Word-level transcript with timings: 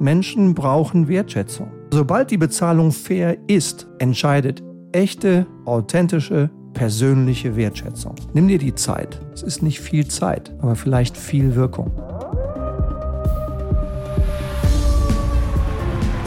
Menschen 0.00 0.54
brauchen 0.54 1.08
Wertschätzung. 1.08 1.72
Sobald 1.92 2.30
die 2.30 2.36
Bezahlung 2.36 2.92
fair 2.92 3.36
ist, 3.48 3.86
entscheidet 3.98 4.62
echte, 4.92 5.46
authentische, 5.64 6.50
persönliche 6.72 7.56
Wertschätzung. 7.56 8.14
Nimm 8.32 8.48
dir 8.48 8.58
die 8.58 8.74
Zeit. 8.74 9.20
Es 9.32 9.42
ist 9.42 9.62
nicht 9.62 9.80
viel 9.80 10.06
Zeit, 10.06 10.54
aber 10.60 10.76
vielleicht 10.76 11.16
viel 11.16 11.54
Wirkung. 11.54 11.90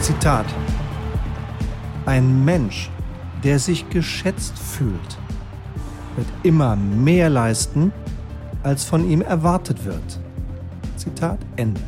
Zitat. 0.00 0.46
Ein 2.04 2.44
Mensch, 2.44 2.90
der 3.44 3.58
sich 3.58 3.88
geschätzt 3.88 4.58
fühlt, 4.58 5.18
wird 6.16 6.26
immer 6.42 6.76
mehr 6.76 7.30
leisten, 7.30 7.92
als 8.62 8.84
von 8.84 9.08
ihm 9.08 9.22
erwartet 9.22 9.84
wird. 9.84 10.20
Zitat 10.96 11.38
Ende. 11.56 11.80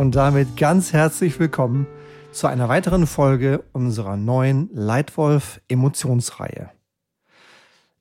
Und 0.00 0.14
damit 0.14 0.56
ganz 0.56 0.94
herzlich 0.94 1.38
willkommen 1.38 1.86
zu 2.32 2.46
einer 2.46 2.70
weiteren 2.70 3.06
Folge 3.06 3.62
unserer 3.74 4.16
neuen 4.16 4.70
Leitwolf 4.72 5.60
Emotionsreihe. 5.68 6.70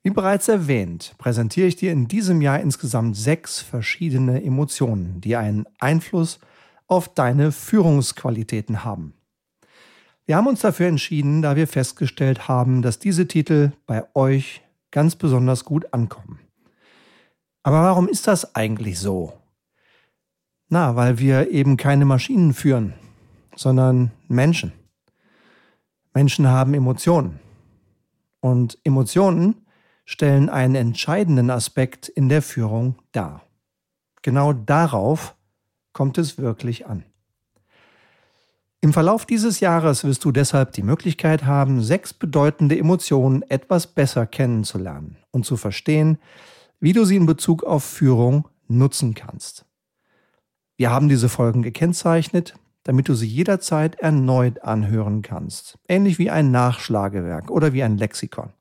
Wie 0.01 0.09
bereits 0.09 0.47
erwähnt, 0.47 1.15
präsentiere 1.17 1.67
ich 1.67 1.75
dir 1.75 1.91
in 1.91 2.07
diesem 2.07 2.39
Jahr 2.39 2.61
insgesamt 2.61 3.17
sechs 3.17 3.59
verschiedene 3.59 4.41
Emotionen, 4.41 5.19
die 5.19 5.35
einen 5.35 5.65
Einfluss 5.79 6.39
auf 6.87 7.13
deine 7.13 7.51
Führungsqualitäten 7.51 8.85
haben. 8.85 9.13
Wir 10.25 10.37
haben 10.37 10.47
uns 10.47 10.61
dafür 10.61 10.87
entschieden, 10.87 11.41
da 11.41 11.57
wir 11.57 11.67
festgestellt 11.67 12.47
haben, 12.47 12.81
dass 12.81 12.99
diese 12.99 13.27
Titel 13.27 13.73
bei 13.87 14.05
euch 14.15 14.61
ganz 14.91 15.17
besonders 15.17 15.65
gut 15.65 15.93
ankommen. 15.93 16.39
Aber 17.61 17.83
warum 17.83 18.07
ist 18.07 18.25
das 18.25 18.55
eigentlich 18.55 18.99
so? 18.99 19.38
Na, 20.69 20.95
weil 20.95 21.17
wir 21.17 21.49
eben 21.49 21.77
keine 21.77 22.05
Maschinen 22.05 22.53
führen, 22.53 22.93
sondern 23.55 24.11
Menschen. 24.27 24.71
Menschen 26.13 26.47
haben 26.47 26.75
Emotionen. 26.75 27.39
Und 28.39 28.77
Emotionen 28.83 29.65
stellen 30.05 30.47
einen 30.47 30.75
entscheidenden 30.75 31.49
Aspekt 31.49 32.07
in 32.07 32.29
der 32.29 32.43
Führung 32.43 32.95
dar. 33.11 33.43
Genau 34.21 34.53
darauf 34.53 35.35
kommt 35.91 36.17
es 36.19 36.37
wirklich 36.37 36.85
an. 36.85 37.03
Im 38.81 38.93
Verlauf 38.93 39.25
dieses 39.25 39.59
Jahres 39.59 40.03
wirst 40.03 40.23
du 40.23 40.31
deshalb 40.31 40.71
die 40.73 40.83
Möglichkeit 40.83 41.45
haben, 41.45 41.81
sechs 41.83 42.13
bedeutende 42.13 42.77
Emotionen 42.77 43.41
etwas 43.49 43.87
besser 43.87 44.25
kennenzulernen 44.25 45.17
und 45.31 45.45
zu 45.45 45.57
verstehen, 45.57 46.17
wie 46.79 46.93
du 46.93 47.03
sie 47.05 47.17
in 47.17 47.25
Bezug 47.25 47.63
auf 47.63 47.83
Führung 47.83 48.47
nutzen 48.67 49.15
kannst. 49.15 49.65
Wir 50.79 50.91
haben 50.91 51.09
diese 51.09 51.27
Folgen 51.27 51.61
gekennzeichnet, 51.61 52.53
damit 52.83 53.09
du 53.09 53.13
sie 53.13 53.27
jederzeit 53.27 53.95
erneut 53.95 54.63
anhören 54.63 55.21
kannst, 55.21 55.77
ähnlich 55.89 56.19
wie 56.19 56.29
ein 56.29 56.51
Nachschlagewerk 56.51 57.51
oder 57.51 57.73
wie 57.73 57.83
ein 57.83 57.97
Lexikon. 57.97 58.53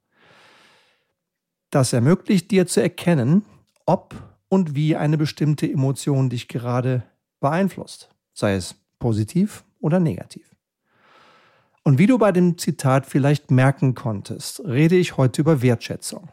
Das 1.71 1.93
ermöglicht 1.93 2.51
dir 2.51 2.67
zu 2.67 2.83
erkennen, 2.83 3.45
ob 3.87 4.17
und 4.49 4.75
wie 4.75 4.97
eine 4.97 5.17
bestimmte 5.17 5.71
Emotion 5.71 6.29
dich 6.29 6.49
gerade 6.49 7.05
beeinflusst, 7.39 8.11
sei 8.33 8.57
es 8.57 8.75
positiv 8.99 9.63
oder 9.79 10.01
negativ. 10.01 10.57
Und 11.85 11.99
wie 11.99 12.09
du 12.09 12.19
bei 12.19 12.33
dem 12.33 12.59
Zitat 12.59 13.07
vielleicht 13.07 13.53
merken 13.53 13.95
konntest, 13.95 14.59
rede 14.65 14.97
ich 14.97 15.17
heute 15.17 15.41
über 15.41 15.63
Wertschätzung. 15.63 16.29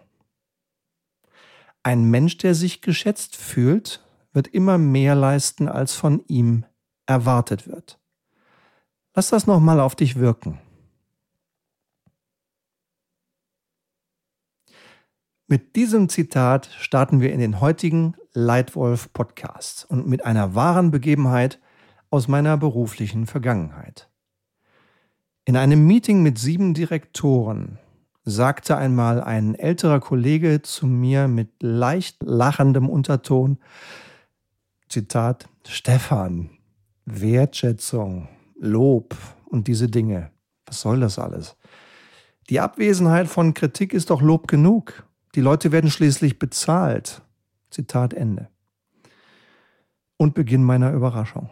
Ein 1.83 2.06
Mensch, 2.06 2.39
der 2.39 2.56
sich 2.56 2.81
geschätzt 2.81 3.36
fühlt, 3.36 4.02
wird 4.36 4.47
immer 4.47 4.78
mehr 4.78 5.16
leisten, 5.16 5.69
als 5.69 5.94
von 5.95 6.23
ihm 6.28 6.66
erwartet 7.05 7.67
wird. 7.67 8.00
Lass 9.16 9.30
das 9.30 9.47
nochmal 9.47 9.80
auf 9.80 9.95
dich 9.95 10.17
wirken. 10.17 10.59
Mit 15.47 15.75
diesem 15.75 16.09
Zitat 16.09 16.69
starten 16.79 17.22
wir 17.22 17.31
in 17.31 17.40
den 17.40 17.62
heutigen 17.62 18.16
Leitwolf 18.34 19.13
Podcast 19.13 19.85
und 19.90 20.07
mit 20.07 20.25
einer 20.25 20.53
wahren 20.53 20.91
Begebenheit 20.91 21.62
aus 22.09 22.28
meiner 22.28 22.57
beruflichen 22.57 23.28
Vergangenheit. 23.28 24.09
In 25.45 25.56
einem 25.56 25.88
Meeting 25.88 26.24
mit 26.24 26.40
sieben 26.40 26.74
Direktoren 26.74 27.78
sagte 28.24 28.75
einmal 28.75 29.22
ein 29.22 29.56
älterer 29.56 30.00
Kollege 30.00 30.62
zu 30.63 30.88
mir 30.88 31.28
mit 31.28 31.62
leicht 31.62 32.24
lachendem 32.24 32.90
Unterton, 32.90 33.59
Zitat, 34.90 35.50
Stefan, 35.68 36.51
Wertschätzung, 37.06 38.28
Lob 38.59 39.16
und 39.46 39.68
diese 39.68 39.90
Dinge. 39.90 40.31
Was 40.66 40.81
soll 40.81 41.00
das 41.00 41.19
alles? 41.19 41.56
Die 42.50 42.59
Abwesenheit 42.59 43.28
von 43.28 43.53
Kritik 43.53 43.94
ist 43.94 44.09
doch 44.09 44.22
Lob 44.22 44.47
genug. 44.47 45.07
Die 45.34 45.41
Leute 45.41 45.72
werden 45.72 45.90
schließlich 45.90 46.40
bezahlt. 46.40 47.22
Zitat 47.72 48.13
Ende. 48.13 48.50
Und 50.18 50.34
Beginn 50.34 50.63
meiner 50.63 50.94
Überraschung. 50.94 51.50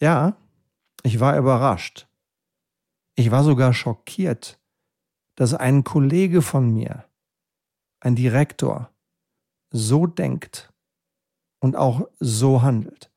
Ja, 0.00 0.36
ich 1.02 1.20
war 1.20 1.36
überrascht. 1.36 2.06
Ich 3.14 3.30
war 3.30 3.44
sogar 3.44 3.74
schockiert, 3.74 4.58
dass 5.34 5.52
ein 5.52 5.84
Kollege 5.84 6.40
von 6.40 6.72
mir, 6.72 7.04
ein 8.00 8.14
Direktor, 8.14 8.90
so 9.70 10.06
denkt 10.06 10.71
und 11.62 11.76
auch 11.76 12.08
so 12.18 12.60
handelt. 12.62 13.10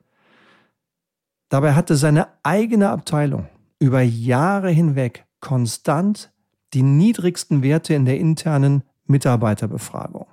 Dabei 1.50 1.74
hatte 1.74 1.96
seine 1.96 2.28
eigene 2.44 2.90
Abteilung 2.90 3.50
über 3.80 4.02
Jahre 4.02 4.70
hinweg 4.70 5.26
konstant 5.40 6.32
die 6.74 6.84
niedrigsten 6.84 7.64
Werte 7.64 7.94
in 7.96 8.06
der 8.06 8.20
internen 8.20 8.84
Mitarbeiterbefragung. 9.06 10.28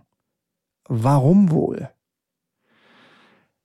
Warum 0.89 1.51
wohl? 1.51 1.91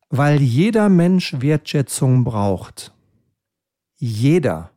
Weil 0.10 0.42
jeder 0.42 0.88
Mensch 0.88 1.42
Wertschätzung 1.42 2.24
braucht. 2.24 2.94
Jeder. 3.98 4.72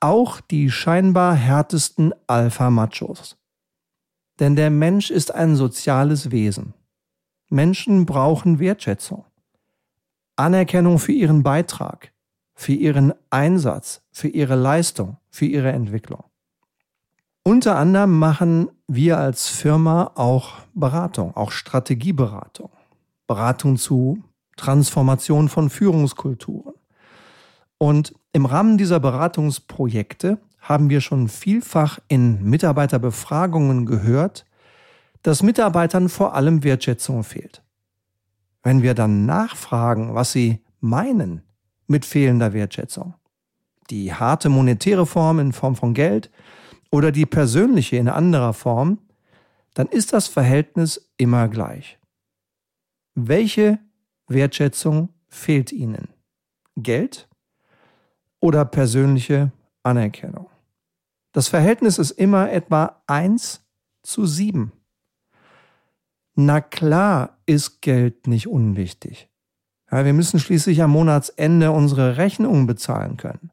Auch 0.00 0.40
die 0.40 0.70
scheinbar 0.70 1.34
härtesten 1.34 2.12
Alpha-Machos. 2.26 3.36
Denn 4.40 4.56
der 4.56 4.70
Mensch 4.70 5.10
ist 5.10 5.32
ein 5.32 5.54
soziales 5.54 6.30
Wesen. 6.32 6.74
Menschen 7.48 8.06
brauchen 8.06 8.58
Wertschätzung, 8.58 9.24
Anerkennung 10.36 10.98
für 10.98 11.12
ihren 11.12 11.42
Beitrag, 11.42 12.12
für 12.54 12.72
ihren 12.72 13.12
Einsatz, 13.30 14.02
für 14.10 14.28
ihre 14.28 14.56
Leistung, 14.56 15.18
für 15.30 15.46
ihre 15.46 15.72
Entwicklung. 15.72 16.24
Unter 17.42 17.76
anderem 17.76 18.18
machen 18.18 18.70
wir 18.88 19.18
als 19.18 19.48
Firma 19.48 20.10
auch 20.14 20.54
Beratung, 20.74 21.36
auch 21.36 21.52
Strategieberatung, 21.52 22.70
Beratung 23.26 23.76
zu 23.76 24.24
Transformation 24.56 25.48
von 25.48 25.70
Führungskulturen. 25.70 26.74
Und 27.78 28.14
im 28.32 28.46
Rahmen 28.46 28.78
dieser 28.78 29.00
Beratungsprojekte 29.00 30.38
haben 30.60 30.90
wir 30.90 31.00
schon 31.00 31.28
vielfach 31.28 31.98
in 32.08 32.42
Mitarbeiterbefragungen 32.42 33.86
gehört, 33.86 34.45
dass 35.22 35.42
Mitarbeitern 35.42 36.08
vor 36.08 36.34
allem 36.34 36.62
Wertschätzung 36.62 37.24
fehlt. 37.24 37.62
Wenn 38.62 38.82
wir 38.82 38.94
dann 38.94 39.26
nachfragen, 39.26 40.14
was 40.14 40.32
sie 40.32 40.64
meinen 40.80 41.42
mit 41.86 42.04
fehlender 42.04 42.52
Wertschätzung, 42.52 43.14
die 43.90 44.12
harte 44.12 44.48
monetäre 44.48 45.06
Form 45.06 45.38
in 45.38 45.52
Form 45.52 45.76
von 45.76 45.94
Geld 45.94 46.30
oder 46.90 47.12
die 47.12 47.26
persönliche 47.26 47.96
in 47.96 48.08
anderer 48.08 48.52
Form, 48.52 48.98
dann 49.74 49.88
ist 49.88 50.12
das 50.12 50.26
Verhältnis 50.26 51.10
immer 51.16 51.48
gleich. 51.48 51.98
Welche 53.14 53.78
Wertschätzung 54.26 55.10
fehlt 55.28 55.72
Ihnen? 55.72 56.08
Geld 56.76 57.28
oder 58.40 58.64
persönliche 58.64 59.52
Anerkennung? 59.82 60.48
Das 61.32 61.48
Verhältnis 61.48 61.98
ist 61.98 62.12
immer 62.12 62.50
etwa 62.50 63.02
1 63.06 63.62
zu 64.02 64.24
7. 64.24 64.72
Na 66.38 66.60
klar 66.60 67.38
ist 67.46 67.80
Geld 67.80 68.26
nicht 68.26 68.46
unwichtig. 68.46 69.30
Ja, 69.90 70.04
wir 70.04 70.12
müssen 70.12 70.38
schließlich 70.38 70.82
am 70.82 70.90
Monatsende 70.90 71.70
unsere 71.70 72.18
Rechnungen 72.18 72.66
bezahlen 72.66 73.16
können. 73.16 73.50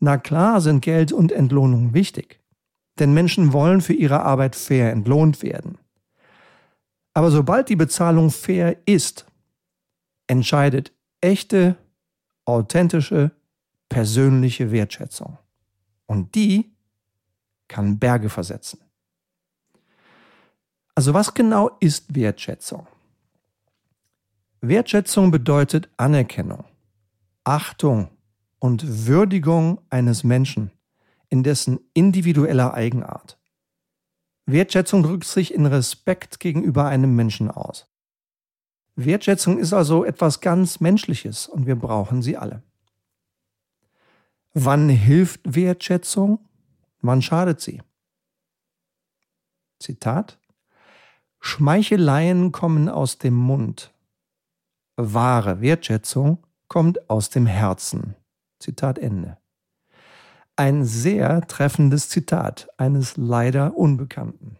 Na 0.00 0.18
klar 0.18 0.60
sind 0.60 0.82
Geld 0.82 1.12
und 1.12 1.32
Entlohnung 1.32 1.94
wichtig. 1.94 2.40
Denn 2.98 3.14
Menschen 3.14 3.54
wollen 3.54 3.80
für 3.80 3.94
ihre 3.94 4.22
Arbeit 4.22 4.54
fair 4.54 4.92
entlohnt 4.92 5.42
werden. 5.42 5.78
Aber 7.14 7.30
sobald 7.30 7.70
die 7.70 7.76
Bezahlung 7.76 8.30
fair 8.30 8.76
ist, 8.84 9.24
entscheidet 10.26 10.92
echte, 11.22 11.76
authentische, 12.44 13.30
persönliche 13.88 14.70
Wertschätzung. 14.70 15.38
Und 16.04 16.34
die 16.34 16.70
kann 17.66 17.98
Berge 17.98 18.28
versetzen. 18.28 18.83
Also 20.94 21.12
was 21.12 21.34
genau 21.34 21.70
ist 21.80 22.14
Wertschätzung? 22.14 22.86
Wertschätzung 24.60 25.30
bedeutet 25.30 25.88
Anerkennung, 25.96 26.64
Achtung 27.42 28.10
und 28.60 29.06
Würdigung 29.06 29.80
eines 29.90 30.24
Menschen 30.24 30.70
in 31.28 31.42
dessen 31.42 31.80
individueller 31.94 32.74
Eigenart. 32.74 33.38
Wertschätzung 34.46 35.02
drückt 35.02 35.24
sich 35.24 35.52
in 35.52 35.66
Respekt 35.66 36.38
gegenüber 36.38 36.86
einem 36.86 37.16
Menschen 37.16 37.50
aus. 37.50 37.88
Wertschätzung 38.94 39.58
ist 39.58 39.72
also 39.72 40.04
etwas 40.04 40.40
ganz 40.40 40.80
Menschliches 40.80 41.48
und 41.48 41.66
wir 41.66 41.76
brauchen 41.76 42.22
sie 42.22 42.36
alle. 42.36 42.62
Wann 44.52 44.88
hilft 44.88 45.40
Wertschätzung? 45.44 46.38
Wann 47.00 47.20
schadet 47.20 47.60
sie? 47.60 47.82
Zitat 49.80 50.38
Schmeicheleien 51.46 52.52
kommen 52.52 52.88
aus 52.88 53.18
dem 53.18 53.34
Mund. 53.34 53.92
Wahre 54.96 55.60
Wertschätzung 55.60 56.38
kommt 56.68 57.10
aus 57.10 57.28
dem 57.28 57.44
Herzen. 57.44 58.16
Zitat 58.58 58.98
Ende. 58.98 59.36
Ein 60.56 60.86
sehr 60.86 61.46
treffendes 61.46 62.08
Zitat 62.08 62.68
eines 62.78 63.18
leider 63.18 63.76
Unbekannten. 63.76 64.56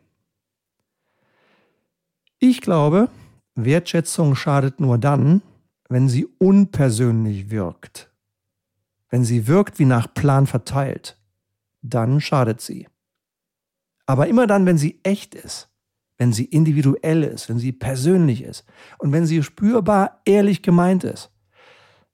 Ich 2.39 2.61
glaube, 2.61 3.09
Wertschätzung 3.55 4.37
schadet 4.37 4.79
nur 4.79 4.99
dann, 4.99 5.41
wenn 5.89 6.11
sie 6.11 6.27
unpersönlich 6.39 7.49
wirkt. 7.49 8.13
Wenn 9.09 9.25
sie 9.25 9.47
wirkt 9.47 9.79
wie 9.79 9.87
nach 9.87 10.13
Plan 10.13 10.47
verteilt, 10.47 11.17
dann 11.81 12.21
schadet 12.21 12.61
sie. 12.61 12.89
Aber 14.05 14.29
immer 14.29 14.47
dann, 14.47 14.67
wenn 14.67 14.77
sie 14.77 15.01
echt 15.03 15.35
ist, 15.35 15.71
wenn 16.17 16.33
sie 16.33 16.45
individuell 16.45 17.25
ist, 17.25 17.49
wenn 17.49 17.59
sie 17.59 17.73
persönlich 17.73 18.43
ist 18.43 18.65
und 18.99 19.13
wenn 19.13 19.27
sie 19.27 19.43
spürbar 19.43 20.21
ehrlich 20.25 20.63
gemeint 20.63 21.05
ist, 21.05 21.31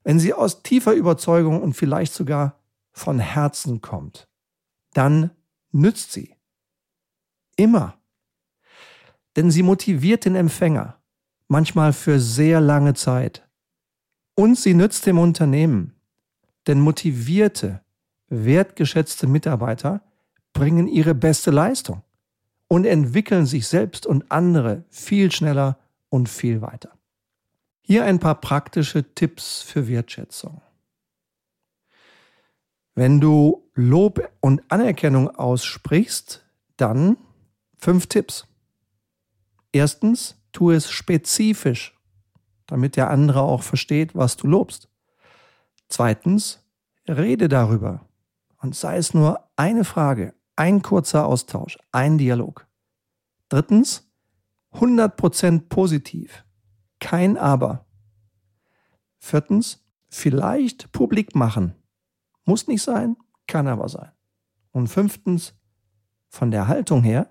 wenn 0.03 0.19
sie 0.19 0.33
aus 0.33 0.63
tiefer 0.63 0.93
Überzeugung 0.93 1.61
und 1.61 1.73
vielleicht 1.73 2.13
sogar 2.13 2.59
von 2.91 3.19
Herzen 3.19 3.81
kommt, 3.81 4.27
dann 4.93 5.31
nützt 5.71 6.11
sie. 6.11 6.35
Immer. 7.55 7.97
Denn 9.35 9.51
sie 9.51 9.63
motiviert 9.63 10.25
den 10.25 10.35
Empfänger, 10.35 10.99
manchmal 11.47 11.93
für 11.93 12.19
sehr 12.19 12.59
lange 12.59 12.95
Zeit. 12.95 13.47
Und 14.35 14.57
sie 14.57 14.73
nützt 14.73 15.05
dem 15.05 15.19
Unternehmen. 15.19 15.93
Denn 16.67 16.79
motivierte, 16.79 17.83
wertgeschätzte 18.27 19.27
Mitarbeiter 19.27 20.01
bringen 20.53 20.87
ihre 20.87 21.13
beste 21.13 21.51
Leistung 21.51 22.03
und 22.71 22.85
entwickeln 22.85 23.45
sich 23.45 23.67
selbst 23.67 24.05
und 24.05 24.31
andere 24.31 24.85
viel 24.89 25.29
schneller 25.29 25.77
und 26.07 26.29
viel 26.29 26.61
weiter. 26.61 26.97
Hier 27.81 28.05
ein 28.05 28.17
paar 28.17 28.39
praktische 28.39 29.13
Tipps 29.13 29.61
für 29.61 29.89
Wertschätzung. 29.89 30.61
Wenn 32.95 33.19
du 33.19 33.69
Lob 33.73 34.25
und 34.39 34.63
Anerkennung 34.71 35.29
aussprichst, 35.29 36.45
dann 36.77 37.17
fünf 37.77 38.07
Tipps. 38.07 38.47
Erstens, 39.73 40.41
tu 40.53 40.71
es 40.71 40.89
spezifisch, 40.89 41.99
damit 42.67 42.95
der 42.95 43.09
andere 43.09 43.41
auch 43.41 43.63
versteht, 43.63 44.15
was 44.15 44.37
du 44.37 44.47
lobst. 44.47 44.87
Zweitens, 45.89 46.63
rede 47.05 47.49
darüber 47.49 48.07
und 48.61 48.77
sei 48.77 48.95
es 48.95 49.13
nur 49.13 49.45
eine 49.57 49.83
Frage, 49.83 50.33
ein 50.61 50.83
kurzer 50.83 51.25
Austausch, 51.25 51.79
ein 51.91 52.19
Dialog. 52.19 52.67
Drittens, 53.49 54.07
100% 54.75 55.69
positiv, 55.69 56.45
kein 56.99 57.35
Aber. 57.35 57.87
Viertens, 59.17 59.83
vielleicht 60.07 60.91
publik 60.91 61.33
machen. 61.33 61.73
Muss 62.45 62.67
nicht 62.67 62.83
sein, 62.83 63.17
kann 63.47 63.67
aber 63.67 63.89
sein. 63.89 64.11
Und 64.69 64.87
fünftens, 64.87 65.55
von 66.29 66.51
der 66.51 66.67
Haltung 66.67 67.01
her, 67.01 67.27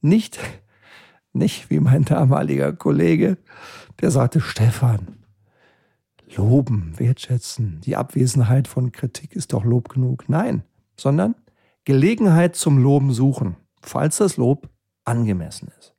nicht, 0.00 0.38
nicht 1.34 1.68
wie 1.68 1.78
mein 1.78 2.06
damaliger 2.06 2.72
Kollege, 2.72 3.36
der 4.00 4.10
sagte, 4.10 4.40
Stefan, 4.40 5.26
loben, 6.34 6.98
wertschätzen, 6.98 7.82
die 7.82 7.96
Abwesenheit 7.96 8.66
von 8.66 8.92
Kritik 8.92 9.36
ist 9.36 9.52
doch 9.52 9.62
Lob 9.62 9.90
genug. 9.90 10.30
Nein, 10.30 10.62
sondern 10.96 11.34
Gelegenheit 11.86 12.56
zum 12.56 12.78
Loben 12.78 13.12
suchen, 13.12 13.56
falls 13.80 14.16
das 14.16 14.36
Lob 14.36 14.68
angemessen 15.04 15.72
ist. 15.78 15.94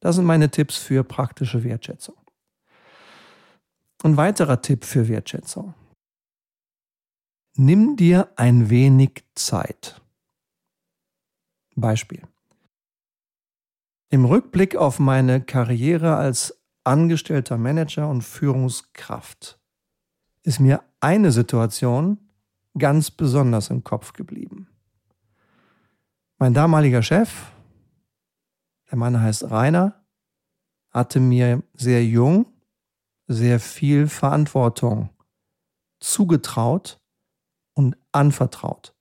Das 0.00 0.16
sind 0.16 0.26
meine 0.26 0.50
Tipps 0.50 0.76
für 0.76 1.02
praktische 1.02 1.64
Wertschätzung. 1.64 2.16
Ein 4.02 4.18
weiterer 4.18 4.60
Tipp 4.60 4.84
für 4.84 5.08
Wertschätzung. 5.08 5.74
Nimm 7.56 7.96
dir 7.96 8.30
ein 8.36 8.68
wenig 8.68 9.24
Zeit. 9.34 10.02
Beispiel. 11.74 12.22
Im 14.10 14.26
Rückblick 14.26 14.76
auf 14.76 14.98
meine 14.98 15.40
Karriere 15.40 16.16
als 16.16 16.62
angestellter 16.84 17.56
Manager 17.56 18.08
und 18.08 18.22
Führungskraft 18.22 19.58
ist 20.42 20.60
mir 20.60 20.82
eine 21.00 21.32
Situation 21.32 22.18
ganz 22.76 23.10
besonders 23.10 23.70
im 23.70 23.84
Kopf 23.84 24.12
geblieben. 24.12 24.68
Mein 26.42 26.54
damaliger 26.54 27.02
Chef, 27.02 27.52
der 28.90 28.96
Mann 28.96 29.20
heißt 29.20 29.50
Rainer, 29.50 30.02
hatte 30.90 31.20
mir 31.20 31.62
sehr 31.74 32.02
jung 32.02 32.46
sehr 33.26 33.60
viel 33.60 34.08
Verantwortung 34.08 35.10
zugetraut 36.00 36.98
und 37.74 37.98
anvertraut. 38.10 38.94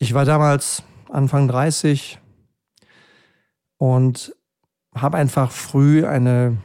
Ich 0.00 0.14
war 0.14 0.24
damals 0.24 0.82
Anfang 1.08 1.46
30 1.46 2.18
und 3.78 4.34
habe 4.96 5.16
einfach 5.16 5.52
früh 5.52 6.04
eine 6.04 6.60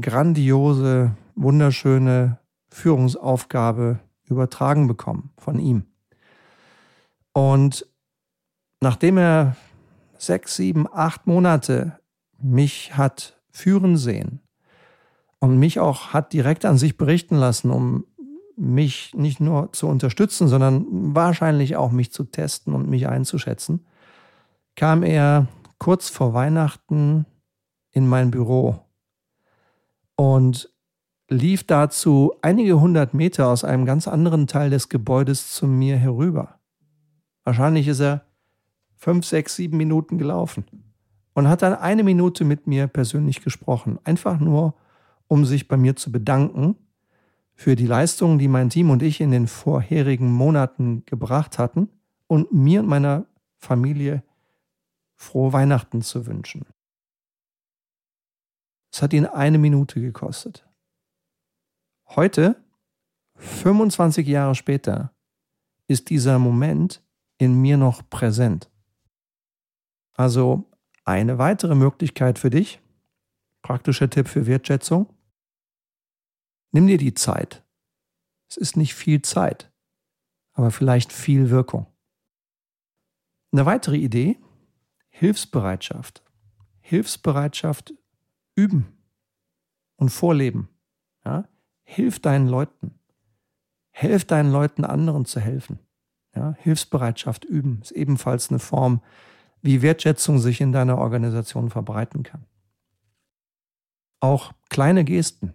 grandiose, 0.00 1.16
wunderschöne 1.34 2.38
Führungsaufgabe 2.70 3.98
übertragen 4.26 4.86
bekommen 4.86 5.32
von 5.38 5.58
ihm. 5.58 5.86
Und 7.32 7.84
nachdem 8.80 9.18
er 9.18 9.56
sechs, 10.18 10.56
sieben, 10.56 10.86
acht 10.92 11.26
Monate 11.26 11.98
mich 12.40 12.96
hat 12.96 13.40
führen 13.50 13.96
sehen 13.96 14.40
und 15.40 15.58
mich 15.58 15.80
auch 15.80 16.12
hat 16.12 16.32
direkt 16.32 16.64
an 16.64 16.78
sich 16.78 16.96
berichten 16.96 17.36
lassen, 17.36 17.70
um 17.70 18.04
mich 18.56 19.14
nicht 19.14 19.40
nur 19.40 19.72
zu 19.72 19.86
unterstützen, 19.86 20.48
sondern 20.48 21.14
wahrscheinlich 21.14 21.76
auch 21.76 21.92
mich 21.92 22.12
zu 22.12 22.24
testen 22.24 22.74
und 22.74 22.88
mich 22.88 23.08
einzuschätzen, 23.08 23.86
kam 24.74 25.02
er 25.02 25.46
kurz 25.78 26.08
vor 26.08 26.34
Weihnachten 26.34 27.24
in 27.92 28.08
mein 28.08 28.30
Büro 28.30 28.80
und 30.16 30.72
lief 31.30 31.64
dazu 31.64 32.34
einige 32.42 32.80
hundert 32.80 33.14
Meter 33.14 33.48
aus 33.48 33.62
einem 33.62 33.84
ganz 33.84 34.08
anderen 34.08 34.46
Teil 34.46 34.70
des 34.70 34.88
Gebäudes 34.88 35.52
zu 35.52 35.66
mir 35.66 35.96
herüber. 35.96 36.58
Wahrscheinlich 37.44 37.86
ist 37.86 38.00
er 38.00 38.27
fünf, 38.98 39.24
sechs, 39.24 39.56
sieben 39.56 39.76
Minuten 39.76 40.18
gelaufen 40.18 40.64
und 41.32 41.48
hat 41.48 41.62
dann 41.62 41.74
eine 41.74 42.02
Minute 42.02 42.44
mit 42.44 42.66
mir 42.66 42.88
persönlich 42.88 43.42
gesprochen. 43.42 43.98
Einfach 44.04 44.40
nur, 44.40 44.74
um 45.28 45.46
sich 45.46 45.68
bei 45.68 45.76
mir 45.76 45.94
zu 45.94 46.10
bedanken 46.10 46.76
für 47.54 47.76
die 47.76 47.86
Leistungen, 47.86 48.38
die 48.38 48.48
mein 48.48 48.70
Team 48.70 48.90
und 48.90 49.02
ich 49.02 49.20
in 49.20 49.30
den 49.30 49.46
vorherigen 49.46 50.32
Monaten 50.32 51.04
gebracht 51.06 51.58
hatten 51.58 51.88
und 52.26 52.52
mir 52.52 52.80
und 52.80 52.88
meiner 52.88 53.26
Familie 53.56 54.22
frohe 55.14 55.52
Weihnachten 55.52 56.02
zu 56.02 56.26
wünschen. 56.26 56.66
Es 58.92 59.00
hat 59.00 59.12
ihn 59.12 59.26
eine 59.26 59.58
Minute 59.58 60.00
gekostet. 60.00 60.68
Heute, 62.08 62.56
25 63.36 64.26
Jahre 64.26 64.56
später, 64.56 65.12
ist 65.86 66.10
dieser 66.10 66.38
Moment 66.38 67.02
in 67.38 67.60
mir 67.60 67.76
noch 67.76 68.08
präsent. 68.10 68.70
Also 70.18 70.70
eine 71.04 71.38
weitere 71.38 71.74
Möglichkeit 71.74 72.38
für 72.38 72.50
dich, 72.50 72.80
praktischer 73.62 74.10
Tipp 74.10 74.28
für 74.28 74.46
Wertschätzung, 74.46 75.14
Nimm 76.70 76.86
dir 76.86 76.98
die 76.98 77.14
Zeit. 77.14 77.64
Es 78.50 78.56
ist 78.56 78.76
nicht 78.76 78.94
viel 78.94 79.22
Zeit, 79.22 79.72
aber 80.52 80.70
vielleicht 80.70 81.12
viel 81.12 81.50
Wirkung. 81.50 81.86
Eine 83.52 83.66
weitere 83.66 83.96
Idee, 83.96 84.38
Hilfsbereitschaft. 85.08 86.22
Hilfsbereitschaft 86.80 87.94
üben 88.54 88.86
und 89.96 90.10
vorleben. 90.10 90.68
Ja? 91.24 91.48
Hilf 91.84 92.20
deinen 92.20 92.48
Leuten. 92.48 92.98
Helf 93.90 94.24
deinen 94.24 94.52
Leuten, 94.52 94.84
anderen 94.84 95.24
zu 95.24 95.40
helfen. 95.40 95.78
Ja? 96.34 96.54
Hilfsbereitschaft 96.58 97.44
üben 97.44 97.80
ist 97.82 97.92
ebenfalls 97.92 98.50
eine 98.50 98.58
Form, 98.58 99.02
wie 99.62 99.82
Wertschätzung 99.82 100.38
sich 100.38 100.60
in 100.60 100.72
deiner 100.72 100.98
Organisation 100.98 101.70
verbreiten 101.70 102.22
kann. 102.22 102.44
Auch 104.20 104.52
kleine 104.68 105.04
Gesten 105.04 105.54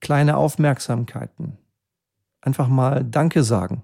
kleine 0.00 0.36
Aufmerksamkeiten. 0.36 1.58
Einfach 2.40 2.68
mal 2.68 3.04
Danke 3.04 3.42
sagen. 3.42 3.82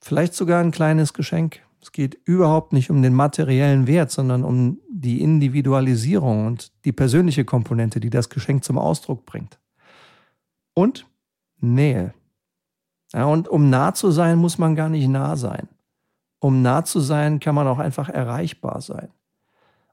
Vielleicht 0.00 0.34
sogar 0.34 0.60
ein 0.60 0.72
kleines 0.72 1.14
Geschenk. 1.14 1.60
Es 1.80 1.92
geht 1.92 2.18
überhaupt 2.24 2.72
nicht 2.72 2.90
um 2.90 3.02
den 3.02 3.14
materiellen 3.14 3.86
Wert, 3.86 4.10
sondern 4.10 4.44
um 4.44 4.80
die 4.90 5.20
Individualisierung 5.20 6.46
und 6.46 6.72
die 6.84 6.92
persönliche 6.92 7.44
Komponente, 7.44 8.00
die 8.00 8.10
das 8.10 8.28
Geschenk 8.28 8.64
zum 8.64 8.78
Ausdruck 8.78 9.24
bringt. 9.26 9.58
Und 10.74 11.06
Nähe. 11.60 12.12
Ja, 13.14 13.24
und 13.24 13.48
um 13.48 13.70
nah 13.70 13.94
zu 13.94 14.10
sein, 14.10 14.38
muss 14.38 14.58
man 14.58 14.74
gar 14.74 14.88
nicht 14.88 15.08
nah 15.08 15.36
sein. 15.36 15.68
Um 16.44 16.60
nah 16.60 16.84
zu 16.84 17.00
sein, 17.00 17.40
kann 17.40 17.54
man 17.54 17.66
auch 17.66 17.78
einfach 17.78 18.10
erreichbar 18.10 18.82
sein 18.82 19.08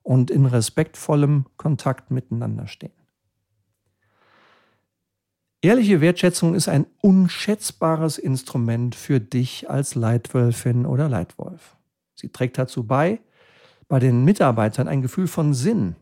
und 0.03 0.29
in 0.29 0.45
respektvollem 0.45 1.45
Kontakt 1.55 2.11
miteinander 2.11 2.67
stehen. 2.67 2.91
Ehrliche 5.61 6.01
Wertschätzung 6.01 6.53
ist 6.53 6.67
ein 6.67 6.87
unschätzbares 6.99 8.17
Instrument 8.17 8.95
für 8.95 9.21
dich 9.21 9.69
als 9.69 9.95
Leitwölfin 9.95 10.85
oder 10.85 11.07
Leitwolf. 11.07 11.77
Sie 12.15 12.27
trägt 12.27 12.57
dazu 12.57 12.83
bei, 12.83 13.21
bei 13.87 13.99
den 13.99 14.25
Mitarbeitern 14.25 14.89
ein 14.89 15.01
Gefühl 15.01 15.27
von 15.27 15.53
Sinn, 15.53 15.95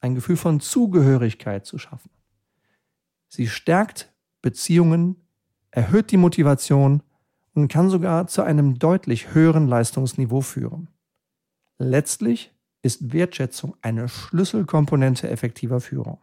ein 0.00 0.14
Gefühl 0.14 0.36
von 0.36 0.60
Zugehörigkeit 0.60 1.66
zu 1.66 1.76
schaffen. 1.76 2.10
Sie 3.26 3.48
stärkt 3.48 4.12
Beziehungen, 4.42 5.16
erhöht 5.72 6.12
die 6.12 6.18
Motivation 6.18 7.02
und 7.58 7.68
kann 7.68 7.90
sogar 7.90 8.26
zu 8.28 8.42
einem 8.42 8.78
deutlich 8.78 9.34
höheren 9.34 9.66
Leistungsniveau 9.66 10.40
führen. 10.40 10.88
Letztlich 11.78 12.54
ist 12.82 13.12
Wertschätzung 13.12 13.76
eine 13.82 14.08
Schlüsselkomponente 14.08 15.28
effektiver 15.28 15.80
Führung. 15.80 16.18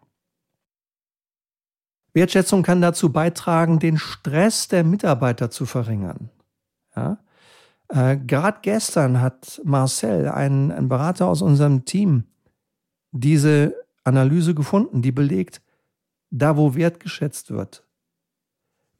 Wertschätzung 2.13 2.63
kann 2.63 2.82
dazu 2.82 3.12
beitragen, 3.12 3.80
den 3.80 3.98
Stress 3.98 4.70
der 4.70 4.86
Mitarbeiter 4.86 5.51
zu 5.51 5.65
verringern. 5.65 6.30
Ja? 6.96 7.18
Äh, 7.89 8.18
Gerade 8.18 8.60
gestern 8.62 9.20
hat 9.20 9.62
Marcel, 9.65 10.30
ein, 10.30 10.72
ein 10.72 10.88
Berater 10.88 11.27
aus 11.27 11.42
unserem 11.42 11.84
Team, 11.84 12.24
diese 13.12 13.75
Analyse 14.06 14.56
gefunden, 14.56 15.01
die 15.01 15.12
belegt, 15.12 15.62
da 16.32 16.56
wo 16.56 16.75
wertgeschätzt 16.75 17.51
wird, 17.51 17.85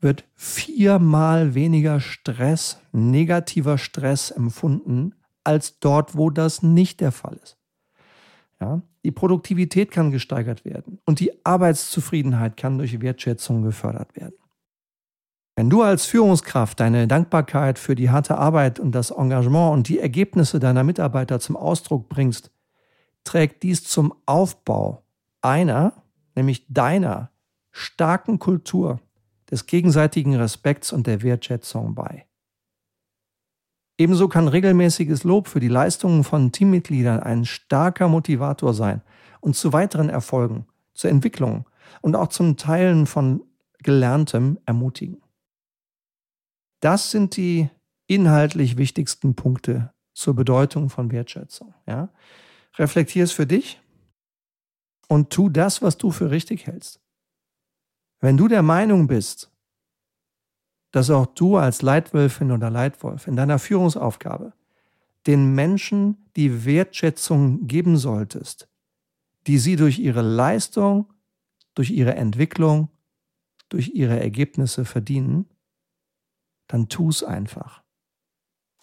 wird 0.02 0.26
viermal 0.36 1.56
weniger 1.56 2.00
Stress, 2.00 2.80
negativer 2.92 3.78
Stress 3.78 4.32
empfunden, 4.32 5.16
als 5.44 5.80
dort, 5.80 6.16
wo 6.18 6.30
das 6.30 6.64
nicht 6.64 7.02
der 7.02 7.12
Fall 7.12 7.40
ist. 7.42 7.58
Ja? 8.60 8.82
Die 9.04 9.12
Produktivität 9.12 9.92
kann 9.92 10.12
gesteigert 10.12 10.66
werden 10.66 11.00
und 11.06 11.20
die 11.20 11.46
Arbeitszufriedenheit 11.46 12.58
kann 12.58 12.78
durch 12.78 13.02
Wertschätzung 13.02 13.62
gefördert 13.62 14.16
werden. 14.16 14.36
Wenn 15.56 15.70
du 15.70 15.84
als 15.84 16.06
Führungskraft 16.06 16.80
deine 16.80 17.08
Dankbarkeit 17.08 17.80
für 17.80 17.96
die 17.96 18.10
harte 18.10 18.38
Arbeit 18.38 18.80
und 18.80 18.94
das 18.94 19.12
Engagement 19.12 19.74
und 19.74 19.88
die 19.88 20.00
Ergebnisse 20.00 20.60
deiner 20.60 20.84
Mitarbeiter 20.84 21.40
zum 21.40 21.56
Ausdruck 21.56 22.10
bringst, 22.10 22.52
trägt 23.24 23.64
dies 23.64 23.84
zum 23.84 24.14
Aufbau 24.26 25.06
einer, 25.42 25.94
nämlich 26.36 26.66
deiner, 26.68 27.32
starken 27.72 28.40
Kultur 28.40 29.00
des 29.52 29.66
gegenseitigen 29.66 30.36
Respekts 30.36 30.92
und 30.92 31.08
der 31.08 31.22
Wertschätzung 31.22 31.96
bei. 31.96 32.26
Ebenso 33.98 34.28
kann 34.28 34.48
regelmäßiges 34.48 35.24
Lob 35.24 35.48
für 35.48 35.60
die 35.60 35.70
Leistungen 35.70 36.24
von 36.24 36.52
Teammitgliedern 36.52 37.22
ein 37.22 37.46
starker 37.46 38.10
Motivator 38.10 38.74
sein 38.74 39.02
und 39.40 39.56
zu 39.56 39.72
weiteren 39.72 40.10
Erfolgen, 40.10 40.66
zur 40.94 41.10
Entwicklung 41.10 41.70
und 42.02 42.16
auch 42.16 42.28
zum 42.28 42.58
Teilen 42.58 43.06
von 43.06 43.44
Gelerntem 43.80 44.60
ermutigen. 44.66 45.22
Das 46.82 47.12
sind 47.12 47.38
die 47.38 47.70
inhaltlich 48.08 48.78
wichtigsten 48.78 49.36
Punkte 49.36 49.94
zur 50.14 50.36
Bedeutung 50.36 50.90
von 50.90 51.12
Wertschätzung. 51.12 51.74
Ja? 51.88 52.10
Reflektier 52.78 53.24
es 53.24 53.32
für 53.32 53.48
dich 53.48 53.80
und 55.08 55.30
tu 55.30 55.50
das, 55.50 55.82
was 55.82 55.98
du 55.98 56.12
für 56.12 56.32
richtig 56.32 56.68
hältst. 56.68 57.00
Wenn 58.20 58.38
du 58.38 58.48
der 58.48 58.62
Meinung 58.62 59.08
bist, 59.08 59.52
dass 60.92 61.10
auch 61.10 61.26
du 61.26 61.58
als 61.58 61.82
Leitwölfin 61.82 62.52
oder 62.52 62.70
Leitwolf 62.70 63.28
in 63.28 63.36
deiner 63.36 63.60
Führungsaufgabe 63.60 64.54
den 65.28 65.54
Menschen 65.54 66.30
die 66.36 66.66
Wertschätzung 66.66 67.68
geben 67.68 67.98
solltest, 67.98 68.70
die 69.48 69.58
sie 69.58 69.76
durch 69.76 70.00
ihre 70.00 70.22
Leistung, 70.22 71.12
durch 71.74 71.92
ihre 71.92 72.16
Entwicklung, 72.16 72.90
durch 73.70 73.90
ihre 73.90 74.20
Ergebnisse 74.20 74.86
verdienen, 74.86 75.50
dann 76.68 76.88
tu 76.88 77.10
es 77.10 77.24
einfach. 77.24 77.84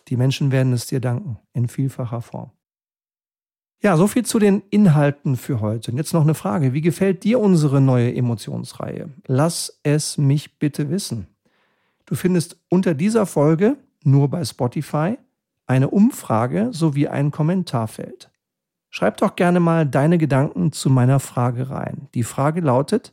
Die 0.08 0.16
Menschen 0.16 0.52
werden 0.52 0.72
es 0.72 0.86
dir 0.86 1.00
danken 1.00 1.38
in 1.52 1.68
vielfacher 1.68 2.20
Form. 2.20 2.50
Ja, 3.82 3.96
so 3.96 4.06
viel 4.06 4.24
zu 4.24 4.38
den 4.38 4.62
Inhalten 4.70 5.36
für 5.36 5.60
heute. 5.60 5.90
Und 5.90 5.96
jetzt 5.96 6.14
noch 6.14 6.22
eine 6.22 6.34
Frage. 6.34 6.72
Wie 6.72 6.82
gefällt 6.82 7.24
dir 7.24 7.40
unsere 7.40 7.80
neue 7.80 8.14
Emotionsreihe? 8.14 9.10
Lass 9.26 9.80
es 9.82 10.18
mich 10.18 10.60
bitte 10.60 10.88
wissen. 10.88 11.26
Du 12.06 12.14
findest 12.14 12.56
unter 12.68 12.94
dieser 12.94 13.26
Folge 13.26 13.76
nur 14.04 14.28
bei 14.28 14.44
Spotify 14.44 15.18
eine 15.66 15.90
Umfrage 15.90 16.68
sowie 16.72 17.08
ein 17.08 17.32
Kommentarfeld. 17.32 18.30
Schreib 18.88 19.16
doch 19.16 19.34
gerne 19.34 19.58
mal 19.58 19.84
deine 19.84 20.18
Gedanken 20.18 20.70
zu 20.70 20.88
meiner 20.88 21.18
Frage 21.18 21.70
rein. 21.70 22.08
Die 22.14 22.24
Frage 22.24 22.60
lautet, 22.60 23.12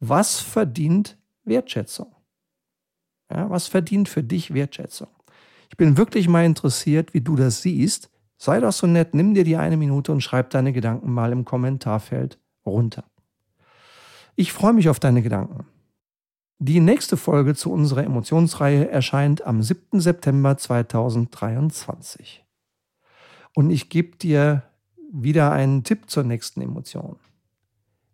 was 0.00 0.40
verdient 0.40 1.18
Wertschätzung? 1.44 2.14
Ja, 3.30 3.50
was 3.50 3.66
verdient 3.66 4.08
für 4.08 4.22
dich 4.22 4.54
Wertschätzung? 4.54 5.08
Ich 5.68 5.76
bin 5.76 5.96
wirklich 5.98 6.28
mal 6.28 6.44
interessiert, 6.44 7.12
wie 7.12 7.20
du 7.20 7.36
das 7.36 7.60
siehst. 7.62 8.11
Sei 8.44 8.58
doch 8.58 8.72
so 8.72 8.88
nett, 8.88 9.14
nimm 9.14 9.34
dir 9.34 9.44
die 9.44 9.56
eine 9.56 9.76
Minute 9.76 10.10
und 10.10 10.20
schreib 10.20 10.50
deine 10.50 10.72
Gedanken 10.72 11.12
mal 11.12 11.30
im 11.30 11.44
Kommentarfeld 11.44 12.40
runter. 12.66 13.04
Ich 14.34 14.52
freue 14.52 14.72
mich 14.72 14.88
auf 14.88 14.98
deine 14.98 15.22
Gedanken. 15.22 15.64
Die 16.58 16.80
nächste 16.80 17.16
Folge 17.16 17.54
zu 17.54 17.70
unserer 17.70 18.02
Emotionsreihe 18.02 18.88
erscheint 18.88 19.46
am 19.46 19.62
7. 19.62 20.00
September 20.00 20.56
2023. 20.56 22.44
Und 23.54 23.70
ich 23.70 23.90
gebe 23.90 24.16
dir 24.16 24.64
wieder 25.12 25.52
einen 25.52 25.84
Tipp 25.84 26.10
zur 26.10 26.24
nächsten 26.24 26.62
Emotion. 26.62 27.20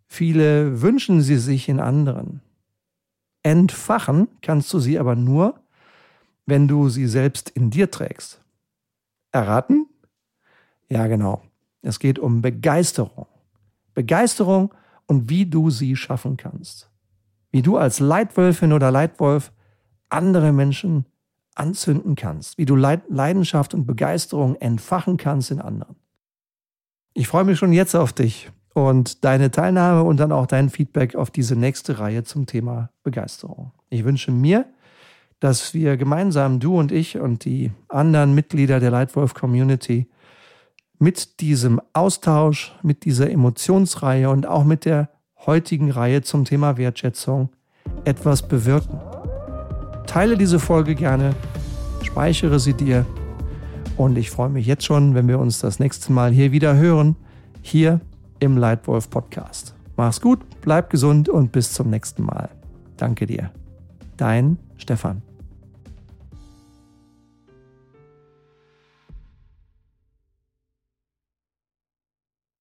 Viele 0.08 0.82
wünschen 0.82 1.22
sie 1.22 1.38
sich 1.38 1.70
in 1.70 1.80
anderen. 1.80 2.42
Entfachen 3.42 4.28
kannst 4.42 4.70
du 4.74 4.78
sie 4.78 4.98
aber 4.98 5.16
nur, 5.16 5.58
wenn 6.44 6.68
du 6.68 6.90
sie 6.90 7.06
selbst 7.06 7.48
in 7.48 7.70
dir 7.70 7.90
trägst. 7.90 8.42
Erraten? 9.32 9.87
Ja, 10.88 11.06
genau. 11.06 11.42
Es 11.82 11.98
geht 11.98 12.18
um 12.18 12.42
Begeisterung. 12.42 13.26
Begeisterung 13.94 14.74
und 15.06 15.28
wie 15.28 15.46
du 15.46 15.70
sie 15.70 15.96
schaffen 15.96 16.36
kannst 16.36 16.88
wie 17.50 17.62
du 17.62 17.76
als 17.76 18.00
Leitwölfin 18.00 18.72
oder 18.72 18.90
Leitwolf 18.90 19.52
andere 20.08 20.52
Menschen 20.52 21.06
anzünden 21.54 22.14
kannst, 22.14 22.58
wie 22.58 22.66
du 22.66 22.76
Leidenschaft 22.76 23.74
und 23.74 23.86
Begeisterung 23.86 24.54
entfachen 24.56 25.16
kannst 25.16 25.50
in 25.50 25.60
anderen. 25.60 25.96
Ich 27.14 27.26
freue 27.26 27.44
mich 27.44 27.58
schon 27.58 27.72
jetzt 27.72 27.96
auf 27.96 28.12
dich 28.12 28.50
und 28.74 29.24
deine 29.24 29.50
Teilnahme 29.50 30.04
und 30.04 30.18
dann 30.18 30.30
auch 30.30 30.46
dein 30.46 30.70
Feedback 30.70 31.16
auf 31.16 31.30
diese 31.30 31.56
nächste 31.56 31.98
Reihe 31.98 32.22
zum 32.22 32.46
Thema 32.46 32.90
Begeisterung. 33.02 33.72
Ich 33.90 34.04
wünsche 34.04 34.30
mir, 34.30 34.66
dass 35.40 35.74
wir 35.74 35.96
gemeinsam, 35.96 36.60
du 36.60 36.78
und 36.78 36.92
ich 36.92 37.18
und 37.18 37.44
die 37.44 37.72
anderen 37.88 38.34
Mitglieder 38.34 38.78
der 38.78 38.90
Leitwolf 38.90 39.34
Community, 39.34 40.06
mit 40.98 41.40
diesem 41.40 41.80
Austausch, 41.92 42.74
mit 42.82 43.04
dieser 43.04 43.30
Emotionsreihe 43.30 44.30
und 44.30 44.46
auch 44.46 44.64
mit 44.64 44.84
der 44.84 45.08
heutigen 45.46 45.90
Reihe 45.90 46.22
zum 46.22 46.44
Thema 46.44 46.76
Wertschätzung 46.76 47.50
etwas 48.04 48.46
bewirken. 48.46 49.00
Teile 50.06 50.36
diese 50.36 50.58
Folge 50.58 50.94
gerne, 50.94 51.34
speichere 52.02 52.58
sie 52.58 52.74
dir 52.74 53.06
und 53.96 54.16
ich 54.16 54.30
freue 54.30 54.48
mich 54.48 54.66
jetzt 54.66 54.84
schon, 54.84 55.14
wenn 55.14 55.28
wir 55.28 55.38
uns 55.38 55.58
das 55.58 55.78
nächste 55.78 56.12
Mal 56.12 56.30
hier 56.30 56.52
wieder 56.52 56.76
hören, 56.76 57.16
hier 57.62 58.00
im 58.40 58.56
Leitwolf 58.56 59.10
Podcast. 59.10 59.74
Mach's 59.96 60.20
gut, 60.20 60.40
bleib 60.60 60.90
gesund 60.90 61.28
und 61.28 61.52
bis 61.52 61.72
zum 61.72 61.90
nächsten 61.90 62.22
Mal. 62.22 62.48
Danke 62.96 63.26
dir. 63.26 63.50
Dein 64.16 64.58
Stefan. 64.76 65.27